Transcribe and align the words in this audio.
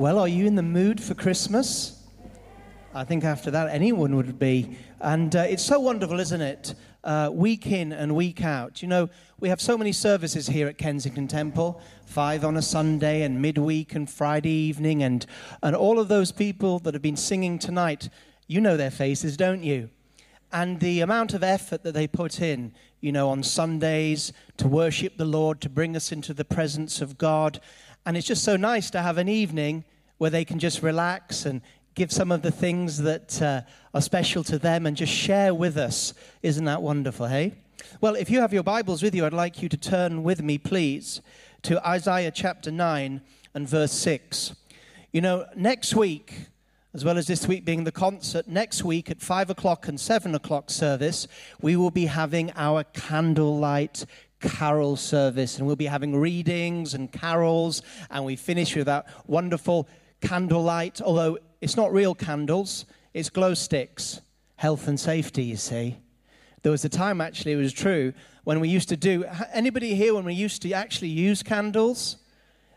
Well, 0.00 0.18
are 0.18 0.28
you 0.28 0.46
in 0.46 0.54
the 0.54 0.62
mood 0.62 0.98
for 0.98 1.12
Christmas? 1.12 2.02
I 2.94 3.04
think 3.04 3.22
after 3.22 3.50
that, 3.50 3.68
anyone 3.68 4.16
would 4.16 4.38
be. 4.38 4.78
And 4.98 5.36
uh, 5.36 5.40
it's 5.40 5.62
so 5.62 5.78
wonderful, 5.78 6.18
isn't 6.20 6.40
it? 6.40 6.74
Uh, 7.04 7.28
week 7.30 7.66
in 7.66 7.92
and 7.92 8.16
week 8.16 8.42
out. 8.42 8.80
You 8.80 8.88
know, 8.88 9.10
we 9.40 9.50
have 9.50 9.60
so 9.60 9.76
many 9.76 9.92
services 9.92 10.46
here 10.46 10.68
at 10.68 10.78
Kensington 10.78 11.28
Temple 11.28 11.82
five 12.06 12.46
on 12.46 12.56
a 12.56 12.62
Sunday 12.62 13.20
and 13.20 13.42
midweek 13.42 13.94
and 13.94 14.08
Friday 14.08 14.48
evening. 14.48 15.02
And, 15.02 15.26
and 15.62 15.76
all 15.76 15.98
of 15.98 16.08
those 16.08 16.32
people 16.32 16.78
that 16.78 16.94
have 16.94 17.02
been 17.02 17.14
singing 17.14 17.58
tonight, 17.58 18.08
you 18.46 18.62
know 18.62 18.78
their 18.78 18.90
faces, 18.90 19.36
don't 19.36 19.62
you? 19.62 19.90
and 20.52 20.80
the 20.80 21.00
amount 21.00 21.34
of 21.34 21.42
effort 21.42 21.82
that 21.84 21.92
they 21.92 22.06
put 22.06 22.40
in, 22.40 22.72
you 23.00 23.12
know, 23.12 23.28
on 23.28 23.42
Sundays 23.42 24.32
to 24.56 24.66
worship 24.66 25.16
the 25.16 25.24
Lord, 25.24 25.60
to 25.60 25.68
bring 25.68 25.94
us 25.94 26.10
into 26.10 26.34
the 26.34 26.44
presence 26.44 27.00
of 27.00 27.18
God. 27.18 27.60
And 28.06 28.16
it's 28.16 28.26
just 28.26 28.44
so 28.44 28.56
nice 28.56 28.90
to 28.90 29.02
have 29.02 29.18
an 29.18 29.28
evening 29.28 29.84
where 30.18 30.30
they 30.30 30.44
can 30.44 30.58
just 30.58 30.82
relax 30.82 31.44
and 31.44 31.60
give 31.94 32.12
some 32.12 32.32
of 32.32 32.42
the 32.42 32.50
things 32.50 32.98
that 32.98 33.42
uh, 33.42 33.62
are 33.92 34.00
special 34.00 34.42
to 34.44 34.58
them 34.58 34.86
and 34.86 34.96
just 34.96 35.12
share 35.12 35.52
with 35.52 35.76
us. 35.76 36.14
Isn't 36.42 36.64
that 36.64 36.82
wonderful, 36.82 37.26
hey? 37.26 37.54
Well, 38.00 38.14
if 38.14 38.30
you 38.30 38.40
have 38.40 38.52
your 38.52 38.62
Bibles 38.62 39.02
with 39.02 39.14
you, 39.14 39.26
I'd 39.26 39.32
like 39.32 39.62
you 39.62 39.68
to 39.68 39.76
turn 39.76 40.22
with 40.22 40.42
me, 40.42 40.58
please, 40.58 41.20
to 41.62 41.86
Isaiah 41.86 42.30
chapter 42.30 42.70
9 42.70 43.20
and 43.54 43.68
verse 43.68 43.92
6. 43.92 44.54
You 45.12 45.20
know, 45.20 45.46
next 45.56 45.94
week, 45.94 46.46
as 46.94 47.04
well 47.04 47.18
as 47.18 47.26
this 47.26 47.46
week 47.46 47.64
being 47.64 47.84
the 47.84 47.92
concert, 47.92 48.48
next 48.48 48.84
week 48.84 49.10
at 49.10 49.20
5 49.20 49.50
o'clock 49.50 49.88
and 49.88 49.98
7 49.98 50.34
o'clock 50.34 50.70
service, 50.70 51.28
we 51.60 51.76
will 51.76 51.90
be 51.90 52.06
having 52.06 52.52
our 52.56 52.84
candlelight 52.84 54.06
carol 54.40 54.96
service. 54.96 55.58
And 55.58 55.66
we'll 55.66 55.76
be 55.76 55.86
having 55.86 56.16
readings 56.16 56.94
and 56.94 57.12
carols. 57.12 57.82
And 58.10 58.24
we 58.24 58.36
finish 58.36 58.74
with 58.74 58.86
that 58.86 59.06
wonderful 59.26 59.88
candlelight, 60.20 61.00
although 61.00 61.38
it's 61.60 61.76
not 61.76 61.92
real 61.92 62.14
candles, 62.14 62.86
it's 63.14 63.30
glow 63.30 63.54
sticks. 63.54 64.20
Health 64.56 64.88
and 64.88 65.00
safety, 65.00 65.44
you 65.44 65.56
see. 65.56 65.96
There 66.62 66.72
was 66.72 66.84
a 66.84 66.90
time, 66.90 67.20
actually, 67.22 67.52
it 67.52 67.56
was 67.56 67.72
true, 67.72 68.12
when 68.44 68.60
we 68.60 68.68
used 68.68 68.90
to 68.90 68.96
do. 68.96 69.24
Anybody 69.52 69.94
here 69.94 70.14
when 70.14 70.26
we 70.26 70.34
used 70.34 70.60
to 70.62 70.72
actually 70.72 71.08
use 71.08 71.42
candles? 71.42 72.18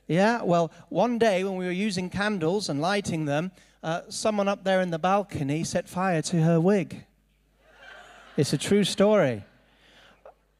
Yeah, 0.07 0.41
well, 0.43 0.71
one 0.89 1.17
day 1.17 1.43
when 1.43 1.57
we 1.57 1.65
were 1.65 1.71
using 1.71 2.09
candles 2.09 2.69
and 2.69 2.81
lighting 2.81 3.25
them, 3.25 3.51
uh, 3.83 4.01
someone 4.07 4.47
up 4.47 4.63
there 4.63 4.79
in 4.79 4.91
the 4.91 4.99
balcony 4.99 5.65
set 5.65 5.89
fire 5.89 6.21
to 6.21 6.41
her 6.41 6.59
wig. 6.59 7.05
It's 8.37 8.53
a 8.53 8.57
true 8.57 8.85
story. 8.85 9.43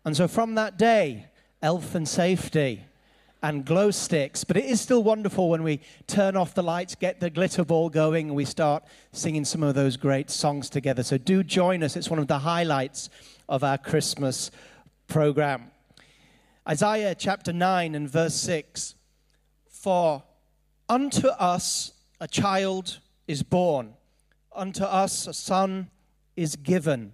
And 0.06 0.16
so 0.18 0.28
from 0.28 0.56
that 0.56 0.78
day, 0.78 1.28
health 1.62 1.96
and 1.96 2.08
safety 2.08 2.84
and 3.44 3.66
glow 3.66 3.92
sticks. 3.92 4.44
But 4.44 4.58
it 4.58 4.66
is 4.66 4.82
still 4.82 5.04
wonderful 5.04 5.50
when 5.50 5.64
we 5.64 5.82
turn 6.08 6.38
off 6.38 6.54
the 6.54 6.64
lights, 6.64 6.96
get 6.96 7.20
the 7.20 7.30
glitter 7.30 7.66
ball 7.66 7.90
going, 7.90 8.28
and 8.28 8.36
we 8.36 8.46
start 8.46 8.84
singing 9.12 9.46
some 9.46 9.62
of 9.62 9.76
those 9.76 9.98
great 9.98 10.30
songs 10.30 10.70
together. 10.70 11.04
So 11.04 11.18
do 11.18 11.44
join 11.44 11.84
us. 11.84 11.96
It's 11.96 12.10
one 12.10 12.20
of 12.20 12.28
the 12.28 12.40
highlights 12.40 13.10
of 13.50 13.64
our 13.64 13.78
Christmas 13.78 14.50
program. 15.08 15.72
Isaiah 16.68 17.14
chapter 17.14 17.52
9 17.52 17.94
and 17.94 18.10
verse 18.10 18.36
6 18.36 18.96
For 19.70 20.24
unto 20.88 21.28
us 21.28 21.92
a 22.22 22.28
child 22.28 23.00
is 23.28 23.44
born, 23.44 23.94
unto 24.56 24.86
us 24.86 25.28
a 25.28 25.34
son 25.34 25.90
is 26.38 26.56
given, 26.56 27.14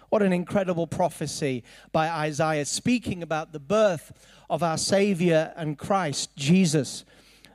What 0.11 0.21
an 0.21 0.33
incredible 0.33 0.87
prophecy 0.87 1.63
by 1.93 2.09
Isaiah, 2.09 2.65
speaking 2.65 3.23
about 3.23 3.53
the 3.53 3.61
birth 3.61 4.11
of 4.49 4.61
our 4.61 4.77
Savior 4.77 5.53
and 5.55 5.77
Christ, 5.77 6.35
Jesus. 6.35 7.05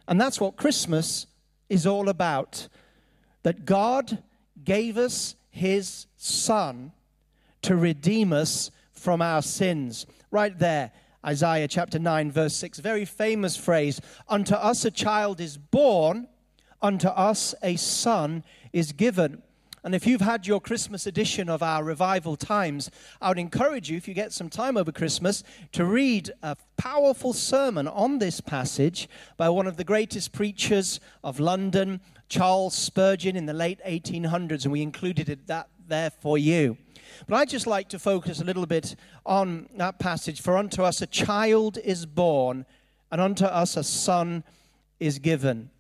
And 0.09 0.19
that's 0.19 0.41
what 0.41 0.56
Christmas 0.56 1.27
is 1.69 1.87
all 1.87 2.09
about. 2.09 2.69
That 3.43 3.67
God 3.67 4.22
gave 4.65 4.97
us 4.97 5.34
His 5.50 6.06
Son 6.17 6.93
to 7.61 7.77
redeem 7.77 8.33
us 8.33 8.71
from 8.91 9.21
our 9.21 9.43
sins. 9.43 10.06
Right 10.31 10.59
there, 10.59 10.93
Isaiah 11.27 11.69
chapter 11.69 11.99
9, 11.99 12.33
verse 12.33 12.56
6, 12.56 12.78
very 12.78 13.05
famous 13.05 13.59
phrase 13.59 14.00
Unto 14.31 14.55
us 14.55 14.87
a 14.87 14.91
child 14.91 15.43
is 15.43 15.59
born 15.59 16.27
unto 16.81 17.09
us 17.09 17.55
a 17.62 17.77
son 17.77 18.44
is 18.73 18.93
given. 18.93 19.43
And 19.86 19.94
if 19.94 20.04
you've 20.04 20.20
had 20.20 20.48
your 20.48 20.60
Christmas 20.60 21.06
edition 21.06 21.48
of 21.48 21.62
our 21.62 21.84
revival 21.84 22.34
times, 22.34 22.91
I 23.22 23.28
would 23.28 23.38
encourage 23.38 23.88
you, 23.88 23.97
if 23.97 24.08
you 24.08 24.14
get 24.14 24.32
some 24.32 24.50
time 24.50 24.76
over 24.76 24.91
Christmas, 24.91 25.44
to 25.70 25.84
read 25.84 26.32
a 26.42 26.56
powerful 26.76 27.32
sermon 27.32 27.86
on 27.86 28.19
this 28.19 28.41
passage 28.41 29.08
by 29.36 29.48
one 29.48 29.69
of 29.69 29.76
the 29.76 29.84
greatest 29.84 30.32
preachers 30.32 30.98
of 31.22 31.38
London, 31.38 32.00
Charles 32.28 32.75
Spurgeon, 32.75 33.36
in 33.36 33.46
the 33.46 33.52
late 33.52 33.78
1800s. 33.86 34.64
And 34.64 34.72
we 34.72 34.82
included 34.82 35.28
it 35.28 35.46
that 35.46 35.69
there 35.86 36.10
for 36.10 36.36
you. 36.36 36.76
But 37.28 37.36
I'd 37.36 37.48
just 37.48 37.69
like 37.69 37.88
to 37.91 38.00
focus 38.00 38.41
a 38.41 38.44
little 38.44 38.66
bit 38.66 38.96
on 39.25 39.69
that 39.76 40.00
passage. 40.00 40.41
For 40.41 40.56
unto 40.56 40.82
us 40.82 41.00
a 41.00 41.06
child 41.06 41.78
is 41.84 42.06
born, 42.06 42.66
and 43.12 43.20
unto 43.20 43.44
us 43.44 43.76
a 43.76 43.84
son 43.84 44.42
is 44.98 45.20
given. 45.20 45.70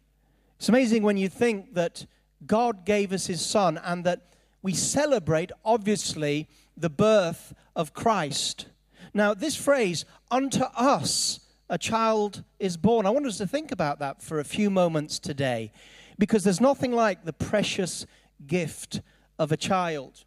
It's 0.58 0.68
amazing 0.68 1.02
when 1.02 1.16
you 1.16 1.28
think 1.28 1.74
that 1.74 2.06
God 2.44 2.84
gave 2.84 3.12
us 3.12 3.26
his 3.26 3.44
son 3.44 3.78
and 3.82 4.04
that 4.04 4.34
we 4.62 4.74
celebrate, 4.74 5.52
obviously, 5.64 6.48
the 6.76 6.90
birth 6.90 7.54
of 7.74 7.94
Christ. 7.94 8.66
Now, 9.14 9.32
this 9.32 9.56
phrase, 9.56 10.04
unto 10.30 10.64
us 10.76 11.40
a 11.68 11.78
child 11.78 12.44
is 12.58 12.76
born, 12.76 13.06
I 13.06 13.10
want 13.10 13.26
us 13.26 13.38
to 13.38 13.46
think 13.46 13.72
about 13.72 13.98
that 14.00 14.22
for 14.22 14.38
a 14.38 14.44
few 14.44 14.70
moments 14.70 15.18
today 15.18 15.72
because 16.18 16.44
there's 16.44 16.60
nothing 16.60 16.92
like 16.92 17.24
the 17.24 17.32
precious 17.32 18.06
gift 18.46 19.00
of 19.38 19.52
a 19.52 19.56
child. 19.56 20.24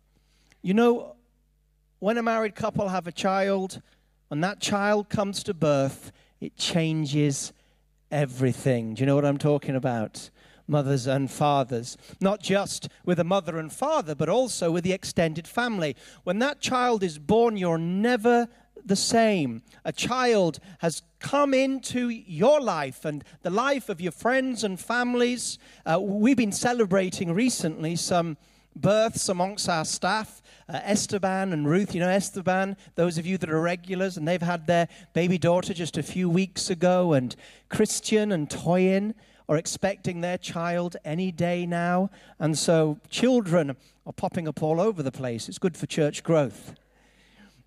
You 0.61 0.73
know, 0.73 1.15
when 1.99 2.17
a 2.17 2.23
married 2.23 2.55
couple 2.55 2.87
have 2.89 3.07
a 3.07 3.11
child, 3.11 3.81
when 4.29 4.41
that 4.41 4.59
child 4.59 5.09
comes 5.09 5.43
to 5.43 5.53
birth, 5.53 6.11
it 6.39 6.55
changes 6.55 7.53
everything. 8.11 8.93
Do 8.93 9.01
you 9.01 9.05
know 9.05 9.15
what 9.15 9.25
I'm 9.25 9.37
talking 9.37 9.75
about? 9.75 10.29
Mothers 10.69 11.07
and 11.07 11.29
fathers. 11.29 11.97
Not 12.21 12.41
just 12.41 12.89
with 13.03 13.19
a 13.19 13.23
mother 13.23 13.57
and 13.57 13.73
father, 13.73 14.15
but 14.15 14.29
also 14.29 14.71
with 14.71 14.83
the 14.83 14.93
extended 14.93 15.47
family. 15.47 15.95
When 16.23 16.39
that 16.39 16.61
child 16.61 17.03
is 17.03 17.17
born, 17.17 17.57
you're 17.57 17.77
never 17.77 18.47
the 18.85 18.95
same. 18.95 19.61
A 19.83 19.91
child 19.91 20.59
has 20.79 21.01
come 21.19 21.53
into 21.53 22.09
your 22.09 22.61
life 22.61 23.05
and 23.05 23.23
the 23.41 23.49
life 23.49 23.89
of 23.89 23.99
your 23.99 24.11
friends 24.11 24.63
and 24.63 24.79
families. 24.79 25.57
Uh, 25.85 25.99
we've 25.99 26.37
been 26.37 26.51
celebrating 26.51 27.33
recently 27.33 27.95
some 27.95 28.37
births 28.75 29.29
amongst 29.29 29.67
our 29.67 29.85
staff. 29.85 30.41
Uh, 30.67 30.79
Esteban 30.83 31.51
and 31.51 31.67
Ruth, 31.67 31.93
you 31.93 31.99
know 31.99 32.09
Esteban, 32.09 32.77
those 32.95 33.17
of 33.17 33.25
you 33.25 33.37
that 33.39 33.49
are 33.49 33.59
regulars, 33.59 34.17
and 34.17 34.27
they've 34.27 34.41
had 34.41 34.67
their 34.67 34.87
baby 35.13 35.37
daughter 35.37 35.73
just 35.73 35.97
a 35.97 36.03
few 36.03 36.29
weeks 36.29 36.69
ago, 36.69 37.13
and 37.13 37.35
Christian 37.69 38.31
and 38.31 38.49
Toyin 38.49 39.13
are 39.49 39.57
expecting 39.57 40.21
their 40.21 40.37
child 40.37 40.95
any 41.03 41.31
day 41.31 41.65
now. 41.65 42.11
And 42.37 42.57
so 42.57 42.99
children 43.09 43.75
are 44.05 44.13
popping 44.13 44.47
up 44.47 44.61
all 44.61 44.79
over 44.79 45.03
the 45.03 45.11
place. 45.11 45.49
It's 45.49 45.57
good 45.57 45.75
for 45.75 45.87
church 45.87 46.23
growth. 46.23 46.75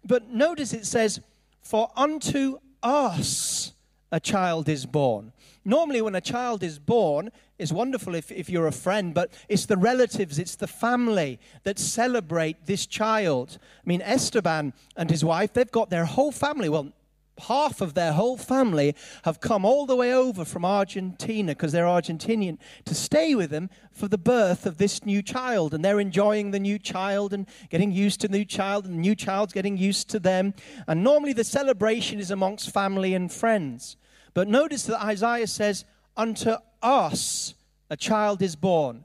But 0.05 0.29
notice 0.29 0.73
it 0.73 0.87
says, 0.87 1.21
For 1.61 1.91
unto 1.97 2.61
us 2.83 3.73
a 4.13 4.21
child 4.21 4.69
is 4.69 4.87
born. 4.87 5.33
Normally, 5.65 6.03
when 6.03 6.15
a 6.15 6.21
child 6.21 6.63
is 6.63 6.79
born, 6.79 7.31
it's 7.59 7.73
wonderful 7.73 8.17
if, 8.17 8.33
if 8.33 8.51
you're 8.51 8.67
a 8.67 8.73
friend, 8.73 9.15
but 9.15 9.33
it's 9.49 9.67
the 9.67 9.77
relatives, 9.77 10.39
it's 10.41 10.57
the 10.57 10.67
family 10.67 11.39
that 11.63 11.79
celebrate 11.79 12.67
this 12.67 12.85
child. 12.87 13.59
I 13.63 13.89
mean, 13.89 14.03
Esteban 14.03 14.73
and 14.97 15.09
his 15.09 15.25
wife, 15.25 15.53
they've 15.53 15.71
got 15.71 15.89
their 15.89 16.05
whole 16.05 16.33
family. 16.33 16.69
Well, 16.69 16.93
half 17.41 17.81
of 17.81 17.95
their 17.95 18.13
whole 18.13 18.37
family 18.37 18.95
have 19.25 19.41
come 19.41 19.65
all 19.65 19.87
the 19.87 19.97
way 19.97 20.13
over 20.13 20.45
from 20.45 20.65
Argentina 20.65 21.53
because 21.53 21.73
they're 21.73 21.85
Argentinian 21.85 22.59
to 22.85 22.95
stay 22.95 23.35
with 23.35 23.51
them 23.51 23.71
for 23.91 24.09
the 24.09 24.19
birth 24.19 24.67
of 24.67 24.79
this 24.79 25.05
new 25.05 25.23
child. 25.23 25.75
And 25.75 25.85
they're 25.85 26.01
enjoying 26.01 26.51
the 26.51 26.61
new 26.61 26.79
child 26.79 27.33
and 27.33 27.47
getting 27.71 27.93
used 27.93 28.21
to 28.21 28.29
the 28.29 28.39
new 28.39 28.45
child, 28.45 28.85
and 28.85 28.95
the 28.95 29.01
new 29.01 29.15
child's 29.15 29.53
getting 29.53 29.77
used 29.77 30.11
to 30.11 30.21
them. 30.21 30.55
And 30.87 31.03
normally 31.03 31.33
the 31.33 31.45
celebration 31.45 32.19
is 32.21 32.31
amongst 32.31 32.71
family 32.71 33.15
and 33.15 33.33
friends. 33.33 33.97
But 34.35 34.49
notice 34.49 34.85
that 34.85 35.03
Isaiah 35.03 35.47
says, 35.47 35.85
Unto 36.17 36.57
us 36.83 37.55
a 37.89 37.97
child 37.97 38.43
is 38.43 38.55
born. 38.57 39.05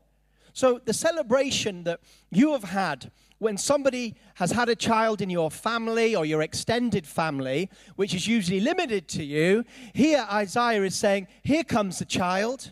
So, 0.54 0.82
the 0.84 0.94
celebration 0.94 1.84
that 1.84 2.00
you 2.32 2.52
have 2.54 2.64
had 2.64 3.12
when 3.40 3.58
somebody 3.58 4.16
has 4.36 4.52
had 4.52 4.70
a 4.70 4.76
child 4.76 5.22
in 5.22 5.30
your 5.30 5.52
family 5.52 6.16
or 6.16 6.26
your 6.26 6.42
extended 6.42 7.06
family, 7.06 7.70
which 7.96 8.14
is 8.14 8.28
usually 8.28 8.60
limited 8.60 9.08
to 9.10 9.24
you, 9.24 9.64
here 9.94 10.26
Isaiah 10.32 10.84
is 10.84 10.96
saying, 10.96 11.28
Here 11.44 11.64
comes 11.64 12.00
the 12.00 12.06
child. 12.06 12.72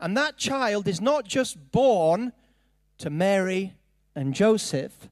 And 0.00 0.16
that 0.16 0.38
child 0.38 0.88
is 0.88 1.00
not 1.00 1.26
just 1.26 1.70
born 1.70 2.32
to 2.98 3.10
Mary 3.10 3.74
and 4.16 4.34
Joseph, 4.34 5.08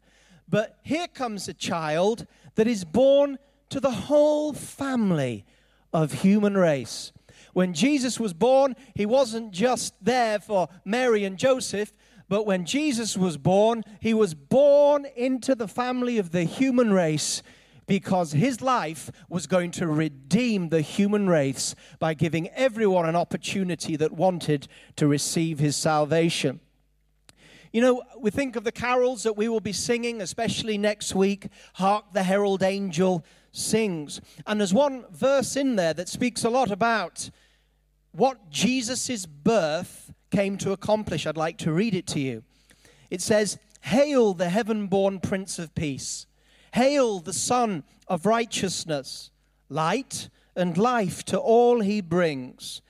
but 0.49 0.79
here 0.83 1.07
comes 1.07 1.47
a 1.47 1.55
child 1.55 2.27
that 2.55 2.67
is 2.67 2.85
born 2.85 3.39
to 3.69 3.81
the 3.81 3.91
whole 3.91 4.55
family 4.55 5.45
of 5.93 6.13
human 6.13 6.57
race. 6.57 7.13
When 7.53 7.75
Jesus 7.75 8.19
was 8.19 8.33
born, 8.33 8.77
he 8.95 9.05
wasn't 9.05 9.53
just 9.53 9.95
there 10.03 10.39
for 10.39 10.69
Mary 10.85 11.25
and 11.25 11.37
Joseph, 11.37 11.93
but 12.29 12.47
when 12.47 12.67
Jesus 12.67 13.17
was 13.17 13.37
born, 13.39 13.85
he 14.01 14.13
was 14.13 14.35
born 14.35 15.07
into 15.17 15.55
the 15.55 15.69
family 15.69 16.19
of 16.19 16.31
the 16.31 16.45
human 16.45 16.93
race 16.93 17.43
because 17.87 18.33
his 18.33 18.61
life 18.61 19.11
was 19.31 19.47
going 19.47 19.71
to 19.73 19.87
redeem 19.87 20.69
the 20.69 20.83
human 20.83 21.27
race 21.27 21.75
by 21.99 22.13
giving 22.13 22.49
everyone 22.51 23.09
an 23.09 23.17
opportunity 23.17 23.97
that 23.97 24.13
wanted 24.13 24.69
to 24.97 25.07
receive 25.07 25.59
his 25.59 25.75
salvation. 25.75 26.61
You 27.73 27.81
know, 27.81 28.03
we 28.19 28.31
think 28.31 28.57
of 28.57 28.65
the 28.65 28.73
carols 28.73 29.23
that 29.23 29.37
we 29.37 29.49
will 29.49 29.61
be 29.61 29.73
singing, 29.73 30.21
especially 30.21 30.79
next 30.79 31.15
week. 31.15 31.49
Hark 31.75 32.13
the 32.13 32.23
Herald 32.23 32.63
Angel 32.63 33.25
sings. 33.53 34.21
And 34.47 34.61
there's 34.61 34.75
one 34.75 35.05
verse 35.11 35.57
in 35.57 35.77
there 35.77 35.95
that 35.95 36.09
speaks 36.09 36.45
a 36.45 36.51
lot 36.51 36.71
about 36.71 37.31
what 38.13 38.51
Jesus' 38.51 39.27
birth 39.27 40.08
came 40.31 40.57
to 40.59 40.73
accomplish. 40.73 41.27
I'd 41.27 41.37
like 41.37 41.59
to 41.59 41.73
read 41.73 41.95
it 41.95 42.07
to 42.09 42.21
you. 42.21 42.43
It 43.11 43.23
says, 43.23 43.59
Hail 43.83 44.35
the 44.35 44.49
heaven 44.49 44.87
born 44.87 45.21
Prince 45.21 45.59
of 45.59 45.75
Peace. 45.75 46.27
Hail 46.75 47.21
the 47.21 47.33
Sun 47.33 47.85
of 48.07 48.27
Righteousness, 48.27 49.31
light 49.69 50.29
and 50.55 50.77
life 50.77 51.25
to 51.27 51.39
all 51.39 51.81
he 51.81 52.01
brings. 52.01 52.83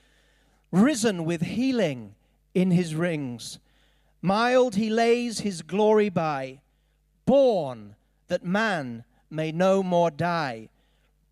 Risen 0.71 1.25
with 1.25 1.41
healing 1.41 2.15
in 2.53 2.71
his 2.71 2.95
rings. 2.95 3.59
Mild 4.21 4.75
he 4.75 4.89
lays 4.89 5.39
his 5.39 5.61
glory 5.61 6.09
by. 6.09 6.61
Born 7.25 7.95
that 8.27 8.43
man 8.43 9.03
may 9.29 9.51
no 9.51 9.81
more 9.81 10.11
die. 10.11 10.69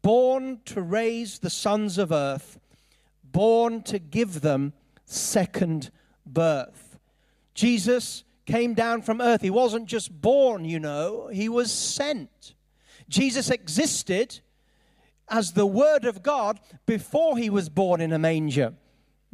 Born 0.02 0.62
to 0.66 0.82
raise 0.82 1.40
the 1.40 1.50
sons 1.50 1.98
of 1.98 2.12
earth. 2.12 2.60
Born 3.24 3.82
to 3.84 4.00
give 4.00 4.42
them 4.42 4.74
second 5.08 5.90
birth. 6.26 7.00
Jesus 7.54 8.24
came 8.46 8.74
down 8.74 9.02
from 9.02 9.20
earth. 9.22 9.42
He 9.42 9.50
wasn't 9.50 9.88
just 9.88 10.22
born, 10.22 10.64
you 10.64 10.80
know, 10.80 11.28
he 11.28 11.50
was 11.50 11.72
sent. 11.72 12.54
Jesus 13.10 13.50
existed 13.50 14.40
as 15.30 15.54
the 15.54 15.66
Word 15.66 16.06
of 16.06 16.24
God 16.24 16.60
before 16.86 17.38
he 17.38 17.50
was 17.50 17.70
born 17.70 18.00
in 18.00 18.14
a 18.14 18.20
manger. 18.20 18.74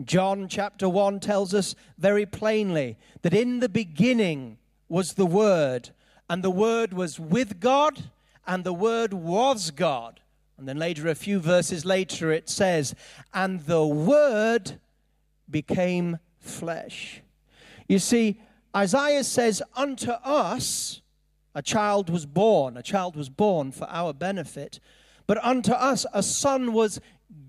John 0.03 0.47
chapter 0.47 0.89
1 0.89 1.19
tells 1.19 1.53
us 1.53 1.75
very 1.97 2.25
plainly 2.25 2.97
that 3.21 3.33
in 3.33 3.59
the 3.59 3.69
beginning 3.69 4.57
was 4.89 5.13
the 5.13 5.25
Word, 5.25 5.91
and 6.29 6.43
the 6.43 6.49
Word 6.49 6.93
was 6.93 7.19
with 7.19 7.59
God, 7.59 8.09
and 8.47 8.63
the 8.63 8.73
Word 8.73 9.13
was 9.13 9.71
God. 9.71 10.19
And 10.57 10.67
then 10.67 10.77
later, 10.77 11.07
a 11.07 11.15
few 11.15 11.39
verses 11.39 11.85
later, 11.85 12.31
it 12.31 12.49
says, 12.49 12.95
And 13.33 13.61
the 13.61 13.85
Word 13.85 14.79
became 15.49 16.19
flesh. 16.39 17.21
You 17.87 17.99
see, 17.99 18.39
Isaiah 18.75 19.23
says, 19.23 19.61
Unto 19.75 20.11
us 20.11 21.01
a 21.55 21.61
child 21.61 22.09
was 22.09 22.25
born, 22.25 22.77
a 22.77 22.83
child 22.83 23.15
was 23.15 23.29
born 23.29 23.71
for 23.71 23.87
our 23.89 24.13
benefit, 24.13 24.79
but 25.27 25.43
unto 25.43 25.71
us 25.71 26.05
a 26.13 26.23
son 26.23 26.73
was 26.73 26.99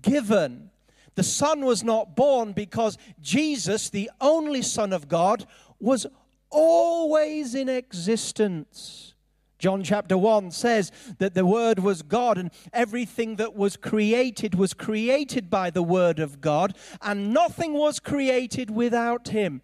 given. 0.01 0.69
The 1.15 1.23
son 1.23 1.65
was 1.65 1.83
not 1.83 2.15
born 2.15 2.51
because 2.51 2.97
Jesus, 3.21 3.89
the 3.89 4.11
only 4.21 4.61
Son 4.61 4.93
of 4.93 5.07
God, 5.07 5.45
was 5.79 6.05
always 6.49 7.55
in 7.55 7.69
existence. 7.69 9.14
John 9.57 9.83
chapter 9.83 10.17
1 10.17 10.51
says 10.51 10.91
that 11.17 11.33
the 11.33 11.45
Word 11.45 11.79
was 11.79 12.01
God, 12.01 12.37
and 12.37 12.51
everything 12.73 13.37
that 13.37 13.55
was 13.55 13.77
created 13.77 14.55
was 14.55 14.73
created 14.73 15.49
by 15.49 15.69
the 15.69 15.83
Word 15.83 16.19
of 16.19 16.41
God, 16.41 16.75
and 17.01 17.33
nothing 17.33 17.73
was 17.73 17.99
created 17.99 18.69
without 18.69 19.29
Him. 19.29 19.61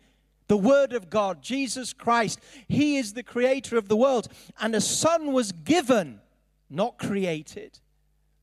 The 0.48 0.58
Word 0.58 0.94
of 0.94 1.10
God, 1.10 1.42
Jesus 1.42 1.94
Christ, 1.94 2.40
He 2.68 2.98
is 2.98 3.14
the 3.14 3.24
creator 3.24 3.78
of 3.78 3.90
the 3.90 3.98
world, 3.98 4.28
and 4.60 4.76
a 4.76 4.82
Son 4.82 5.34
was 5.34 5.52
given, 5.52 6.22
not 6.70 6.98
created. 6.98 7.80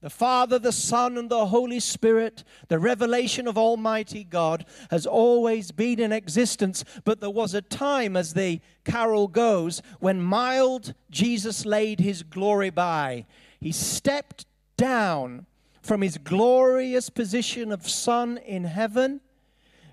The 0.01 0.11
Father, 0.11 0.61
the 0.61 0.71
Son, 0.71 1.19
and 1.19 1.29
the 1.29 1.47
Holy 1.47 1.81
Spirit, 1.81 2.45
the 2.69 2.79
revelation 2.79 3.49
of 3.49 3.59
Almighty 3.59 4.23
God, 4.23 4.65
has 4.91 5.07
always 5.07 5.73
been 5.73 5.99
in 5.99 6.13
existence. 6.13 6.85
But 7.05 7.21
there 7.21 7.31
was 7.31 7.53
a 7.53 7.63
time, 7.63 8.17
as 8.17 8.35
the 8.35 8.61
carol 8.85 9.27
goes, 9.27 9.83
when 9.99 10.23
mild 10.23 10.95
Jesus 11.11 11.67
laid 11.67 11.99
his 11.99 12.23
glory 12.23 12.71
by. 12.71 13.27
He 13.61 13.73
stepped 13.73 14.47
down 14.77 15.47
from 15.83 16.03
his 16.03 16.17
glorious 16.17 17.11
position 17.11 17.73
of 17.73 17.89
Son 17.89 18.39
in 18.39 18.65
heaven 18.65 19.21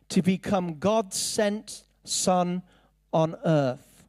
to 0.10 0.22
become 0.22 0.78
God 0.78 1.16
sent 1.16 1.84
Son 2.04 2.62
on 3.12 3.36
earth. 3.44 4.04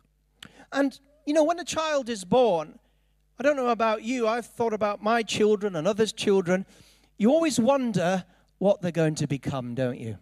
And, 0.73 0.99
you 1.25 1.33
know, 1.33 1.45
when 1.45 1.59
a 1.59 1.65
child 1.65 2.11
is 2.11 2.25
born, 2.25 2.79
I 3.39 3.43
don't 3.43 3.57
know 3.57 3.69
about 3.69 4.03
you, 4.03 4.27
I've 4.27 4.47
thought 4.47 4.73
about 4.73 5.03
my 5.03 5.23
children 5.23 5.77
and 5.77 5.87
others' 5.87 6.13
children. 6.13 6.65
You 7.19 7.31
always 7.31 7.61
wonder 7.61 8.25
what 8.59 8.81
they're 8.81 8.91
going 8.91 9.15
to 9.17 9.27
become, 9.27 9.75
don't 9.75 10.01
you? 10.01 10.17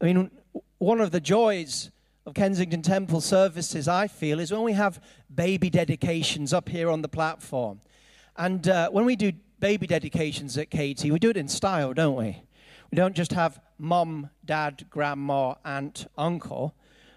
I 0.00 0.04
mean, 0.04 0.30
one 0.76 1.00
of 1.00 1.10
the 1.10 1.20
joys 1.20 1.90
of 2.26 2.34
Kensington 2.34 2.82
Temple 2.82 3.22
services, 3.22 3.88
I 3.88 4.08
feel, 4.08 4.40
is 4.40 4.52
when 4.52 4.62
we 4.62 4.74
have 4.74 5.02
baby 5.34 5.70
dedications 5.70 6.52
up 6.52 6.68
here 6.68 6.90
on 6.90 7.00
the 7.00 7.08
platform. 7.08 7.80
And 8.36 8.68
uh, 8.68 8.90
when 8.90 9.06
we 9.06 9.16
do 9.16 9.32
baby 9.58 9.86
dedications 9.86 10.58
at 10.58 10.70
KT, 10.70 11.04
we 11.04 11.18
do 11.18 11.30
it 11.30 11.38
in 11.38 11.48
style, 11.48 11.94
don't 11.94 12.16
we? 12.16 12.42
We 12.90 12.96
don't 12.96 13.16
just 13.16 13.32
have 13.32 13.58
mum, 13.78 14.28
dad, 14.44 14.84
grandma, 14.90 15.54
aunt, 15.64 16.06
uncle. 16.18 16.74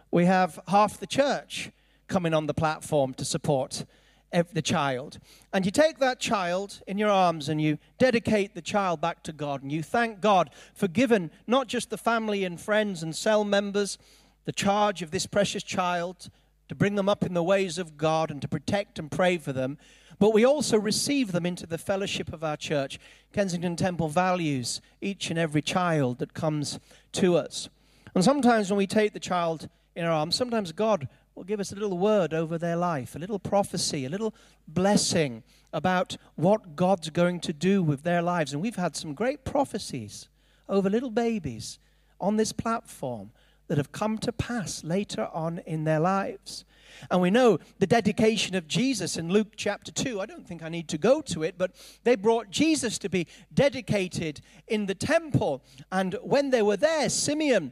We 0.10 0.26
have 0.26 0.58
half 0.70 1.00
the 1.00 1.08
church 1.08 1.72
coming 2.08 2.34
on 2.34 2.48
the 2.48 2.54
platform 2.54 3.14
to 3.16 3.26
support 3.26 3.86
the 4.32 4.62
child. 4.62 5.20
And 5.54 5.66
you 5.66 5.72
take 5.72 6.00
that 6.00 6.20
child 6.20 6.82
in 6.88 6.98
your 6.98 7.10
arms 7.10 7.50
and 7.50 7.62
you 7.62 7.78
dedicate 7.98 8.56
the 8.56 8.62
child 8.62 9.02
back 9.02 9.24
to 9.24 9.34
God. 9.34 9.62
And 9.62 9.72
you 9.72 9.84
thank 9.84 10.22
God 10.22 10.50
for 10.74 10.88
giving 10.88 11.32
not 11.48 11.68
just 11.68 11.90
the 11.90 11.98
family 11.98 12.44
and 12.44 12.60
friends 12.60 13.04
and 13.04 13.16
cell 13.16 13.44
members 13.44 13.98
the 14.46 14.52
charge 14.52 15.02
of 15.02 15.12
this 15.12 15.26
precious 15.26 15.64
child 15.64 16.30
to 16.68 16.76
bring 16.76 16.96
them 16.96 17.10
up 17.10 17.24
in 17.24 17.34
the 17.34 17.44
ways 17.44 17.78
of 17.78 17.98
God 17.98 18.32
and 18.32 18.42
to 18.42 18.48
protect 18.48 18.98
and 18.98 19.12
pray 19.12 19.38
for 19.38 19.52
them, 19.52 19.78
but 20.20 20.34
we 20.34 20.46
also 20.46 20.80
receive 20.80 21.32
them 21.32 21.46
into 21.46 21.68
the 21.68 21.78
fellowship 21.78 22.32
of 22.32 22.44
our 22.44 22.56
church. 22.56 22.98
Kensington 23.34 23.76
Temple 23.76 24.08
values 24.08 24.80
each 25.02 25.30
and 25.30 25.38
every 25.38 25.62
child 25.62 26.20
that 26.20 26.34
comes 26.34 26.80
to 27.14 27.36
us. 27.36 27.70
And 28.16 28.24
sometimes 28.24 28.70
when 28.70 28.78
we 28.78 28.88
take 28.88 29.14
the 29.14 29.20
child 29.20 29.68
in 29.96 30.06
our 30.06 30.12
arms, 30.12 30.36
sometimes 30.36 30.72
God 30.72 31.10
will 31.42 31.46
give 31.48 31.60
us 31.60 31.72
a 31.72 31.76
little 31.76 31.98
word 31.98 32.36
over 32.36 32.60
their 32.60 32.76
life, 32.76 33.16
a 33.16 33.18
little 33.18 33.40
prophecy, 33.40 34.06
a 34.06 34.10
little 34.10 34.36
blessing 34.68 35.42
about 35.74 36.16
what 36.36 36.76
God's 36.76 37.10
going 37.10 37.40
to 37.40 37.52
do 37.52 37.82
with 37.82 38.04
their 38.04 38.22
lives. 38.22 38.54
And 38.54 38.62
we've 38.62 38.76
had 38.76 38.96
some 38.96 39.16
great 39.16 39.44
prophecies 39.44 40.30
over 40.70 40.88
little 40.88 41.10
babies 41.10 41.80
on 42.20 42.38
this 42.38 42.52
platform 42.52 43.32
that 43.70 43.80
have 43.80 43.92
come 43.92 44.20
to 44.20 44.32
pass 44.32 44.84
later 44.84 45.30
on 45.34 45.64
in 45.66 45.84
their 45.84 46.00
lives. 46.00 46.64
And 47.10 47.24
we 47.24 47.32
know 47.32 47.58
the 47.80 47.88
dedication 47.88 48.54
of 48.54 48.68
Jesus 48.68 49.18
in 49.18 49.30
Luke 49.30 49.54
chapter 49.56 49.92
2. 49.92 50.22
I 50.22 50.28
don't 50.28 50.46
think 50.46 50.62
I 50.62 50.70
need 50.70 50.90
to 50.90 51.00
go 51.00 51.22
to 51.22 51.42
it, 51.42 51.56
but 51.58 51.72
they 52.04 52.16
brought 52.16 52.52
Jesus 52.52 53.00
to 53.00 53.10
be 53.10 53.26
dedicated 53.52 54.42
in 54.68 54.86
the 54.86 54.94
temple. 54.94 55.64
And 55.92 56.20
when 56.22 56.52
they 56.52 56.62
were 56.62 56.78
there, 56.78 57.10
Simeon 57.10 57.72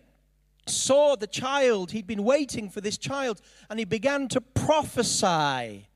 saw 0.70 1.16
the 1.16 1.28
child, 1.28 1.92
he'd 1.92 2.08
been 2.08 2.24
waiting 2.24 2.70
for 2.70 2.82
this 2.82 2.98
child, 2.98 3.42
and 3.70 3.80
he 3.80 3.86
began 3.86 4.28
to 4.30 4.42
prophesy 4.42 5.88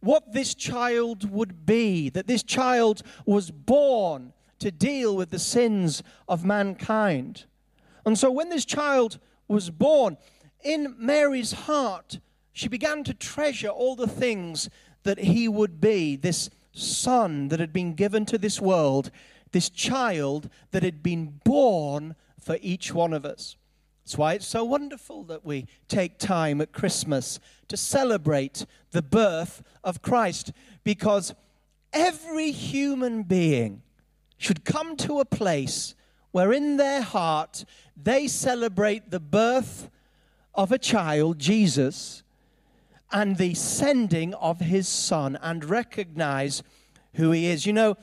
what 0.00 0.32
this 0.32 0.54
child 0.54 1.30
would 1.30 1.64
be, 1.64 2.08
that 2.10 2.26
this 2.26 2.42
child 2.42 3.02
was 3.24 3.50
born 3.50 4.32
to 4.58 4.70
deal 4.70 5.16
with 5.16 5.30
the 5.30 5.38
sins 5.38 6.02
of 6.28 6.44
mankind. 6.44 7.44
And 8.04 8.18
so 8.18 8.30
when 8.30 8.48
this 8.48 8.64
child 8.64 9.18
was 9.48 9.70
born, 9.70 10.16
in 10.62 10.94
Mary's 10.98 11.52
heart, 11.52 12.18
she 12.52 12.68
began 12.68 13.04
to 13.04 13.14
treasure 13.14 13.68
all 13.68 13.96
the 13.96 14.08
things 14.08 14.68
that 15.02 15.18
he 15.18 15.48
would 15.48 15.80
be 15.80 16.16
this 16.16 16.50
son 16.72 17.48
that 17.48 17.60
had 17.60 17.72
been 17.72 17.94
given 17.94 18.24
to 18.26 18.38
this 18.38 18.60
world, 18.60 19.10
this 19.52 19.68
child 19.68 20.48
that 20.70 20.82
had 20.82 21.02
been 21.02 21.40
born 21.44 22.14
for 22.40 22.58
each 22.60 22.92
one 22.92 23.12
of 23.12 23.24
us. 23.24 23.56
That's 24.12 24.18
why 24.18 24.34
it's 24.34 24.46
so 24.46 24.62
wonderful 24.62 25.24
that 25.24 25.42
we 25.42 25.66
take 25.88 26.18
time 26.18 26.60
at 26.60 26.70
Christmas 26.70 27.40
to 27.68 27.78
celebrate 27.78 28.66
the 28.90 29.00
birth 29.00 29.62
of 29.82 30.02
Christ 30.02 30.52
because 30.84 31.34
every 31.94 32.50
human 32.50 33.22
being 33.22 33.80
should 34.36 34.66
come 34.66 34.96
to 34.96 35.20
a 35.20 35.24
place 35.24 35.94
where 36.30 36.52
in 36.52 36.76
their 36.76 37.00
heart 37.00 37.64
they 37.96 38.28
celebrate 38.28 39.10
the 39.10 39.18
birth 39.18 39.88
of 40.54 40.72
a 40.72 40.78
child, 40.78 41.38
Jesus, 41.38 42.22
and 43.10 43.38
the 43.38 43.54
sending 43.54 44.34
of 44.34 44.60
his 44.60 44.88
son 44.88 45.38
and 45.40 45.64
recognize 45.64 46.62
who 47.14 47.30
he 47.30 47.46
is. 47.46 47.64
You 47.64 47.72
know, 47.72 47.96